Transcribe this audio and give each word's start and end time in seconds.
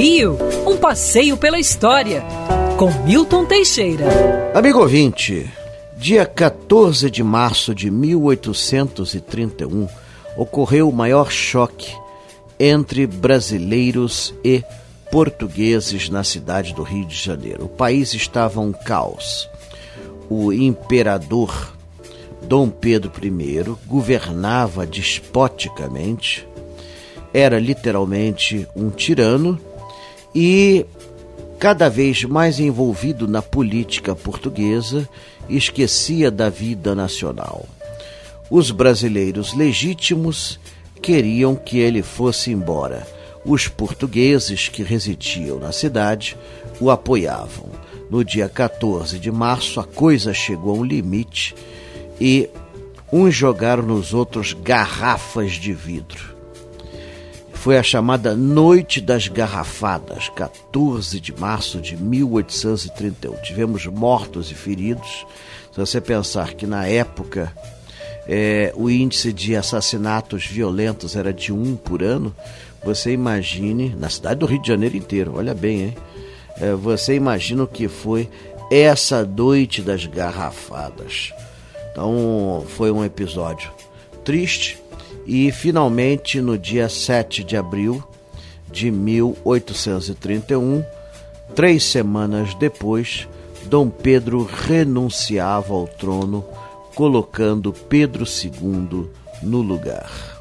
Rio, 0.00 0.38
um 0.64 0.76
passeio 0.76 1.36
pela 1.36 1.58
história, 1.58 2.22
com 2.78 2.88
Milton 3.04 3.44
Teixeira. 3.44 4.04
Amigo 4.54 4.78
ouvinte, 4.78 5.50
dia 5.96 6.24
14 6.24 7.10
de 7.10 7.20
março 7.24 7.74
de 7.74 7.90
1831 7.90 9.88
ocorreu 10.36 10.88
o 10.88 10.92
maior 10.92 11.32
choque 11.32 11.92
entre 12.60 13.08
brasileiros 13.08 14.32
e 14.44 14.62
portugueses 15.10 16.08
na 16.08 16.22
cidade 16.22 16.72
do 16.74 16.84
Rio 16.84 17.04
de 17.04 17.16
Janeiro. 17.16 17.64
O 17.64 17.68
país 17.68 18.14
estava 18.14 18.60
um 18.60 18.70
caos. 18.70 19.50
O 20.30 20.52
imperador 20.52 21.74
Dom 22.42 22.70
Pedro 22.70 23.10
I 23.20 23.64
governava 23.84 24.86
despoticamente, 24.86 26.46
era 27.34 27.58
literalmente 27.58 28.64
um 28.76 28.90
tirano 28.90 29.60
e 30.34 30.84
cada 31.58 31.88
vez 31.88 32.24
mais 32.24 32.60
envolvido 32.60 33.26
na 33.26 33.42
política 33.42 34.14
portuguesa, 34.14 35.08
esquecia 35.48 36.30
da 36.30 36.48
vida 36.48 36.94
nacional. 36.94 37.66
Os 38.50 38.70
brasileiros 38.70 39.54
legítimos 39.54 40.58
queriam 41.02 41.54
que 41.54 41.78
ele 41.78 42.02
fosse 42.02 42.50
embora. 42.50 43.06
Os 43.44 43.68
portugueses 43.68 44.68
que 44.68 44.82
residiam 44.82 45.58
na 45.58 45.72
cidade 45.72 46.36
o 46.80 46.90
apoiavam. 46.90 47.68
No 48.10 48.24
dia 48.24 48.48
14 48.48 49.18
de 49.18 49.30
março, 49.30 49.80
a 49.80 49.84
coisa 49.84 50.32
chegou 50.32 50.74
a 50.74 50.78
um 50.78 50.84
limite 50.84 51.54
e 52.20 52.48
uns 53.12 53.34
jogaram 53.34 53.82
nos 53.82 54.14
outros 54.14 54.52
garrafas 54.52 55.52
de 55.52 55.72
vidro. 55.72 56.37
Foi 57.60 57.76
a 57.76 57.82
chamada 57.82 58.36
Noite 58.36 59.00
das 59.00 59.26
Garrafadas, 59.26 60.28
14 60.30 61.20
de 61.20 61.38
março 61.38 61.80
de 61.80 61.96
1831. 61.96 63.34
Tivemos 63.42 63.84
mortos 63.86 64.50
e 64.50 64.54
feridos. 64.54 65.26
Se 65.72 65.78
você 65.78 66.00
pensar 66.00 66.54
que 66.54 66.66
na 66.66 66.86
época 66.86 67.52
é, 68.28 68.72
o 68.76 68.88
índice 68.88 69.32
de 69.32 69.56
assassinatos 69.56 70.46
violentos 70.46 71.16
era 71.16 71.32
de 71.32 71.52
um 71.52 71.74
por 71.74 72.00
ano, 72.00 72.34
você 72.82 73.10
imagine, 73.10 73.94
na 73.98 74.08
cidade 74.08 74.38
do 74.38 74.46
Rio 74.46 74.62
de 74.62 74.68
Janeiro 74.68 74.96
inteiro, 74.96 75.34
olha 75.36 75.52
bem, 75.52 75.80
hein? 75.82 75.96
É, 76.60 76.72
você 76.74 77.14
imagina 77.14 77.64
o 77.64 77.68
que 77.68 77.88
foi 77.88 78.30
essa 78.70 79.24
noite 79.24 79.82
das 79.82 80.06
garrafadas. 80.06 81.34
Então 81.90 82.64
foi 82.68 82.92
um 82.92 83.04
episódio 83.04 83.70
triste 84.24 84.78
e 85.28 85.52
finalmente 85.52 86.40
no 86.40 86.56
dia 86.56 86.88
7 86.88 87.44
de 87.44 87.54
abril 87.54 88.02
de 88.72 88.90
1831, 88.90 90.82
três 91.54 91.84
semanas 91.84 92.54
depois, 92.54 93.28
Dom 93.66 93.90
Pedro 93.90 94.42
renunciava 94.44 95.74
ao 95.74 95.86
trono 95.86 96.42
colocando 96.94 97.74
Pedro 97.74 98.24
II 98.24 99.10
no 99.42 99.60
lugar. 99.60 100.40